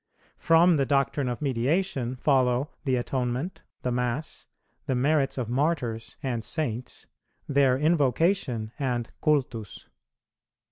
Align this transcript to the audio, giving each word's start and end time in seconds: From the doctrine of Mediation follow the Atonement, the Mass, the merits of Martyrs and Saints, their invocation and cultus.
From 0.39 0.77
the 0.77 0.85
doctrine 0.87 1.29
of 1.29 1.43
Mediation 1.43 2.15
follow 2.15 2.71
the 2.85 2.95
Atonement, 2.95 3.61
the 3.83 3.91
Mass, 3.91 4.47
the 4.87 4.95
merits 4.95 5.37
of 5.37 5.47
Martyrs 5.47 6.17
and 6.23 6.43
Saints, 6.43 7.05
their 7.47 7.77
invocation 7.77 8.71
and 8.79 9.11
cultus. 9.21 9.89